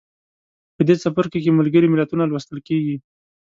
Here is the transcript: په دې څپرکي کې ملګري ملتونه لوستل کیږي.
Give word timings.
په 0.75 0.81
دې 0.87 0.95
څپرکي 1.03 1.39
کې 1.43 1.57
ملګري 1.57 1.87
ملتونه 1.89 2.23
لوستل 2.25 2.57
کیږي. 2.67 2.95